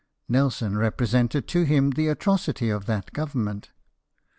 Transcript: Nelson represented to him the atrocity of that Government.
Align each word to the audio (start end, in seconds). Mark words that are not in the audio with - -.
Nelson 0.27 0.75
represented 0.79 1.47
to 1.49 1.61
him 1.61 1.91
the 1.91 2.07
atrocity 2.07 2.71
of 2.71 2.87
that 2.87 3.13
Government. 3.13 3.69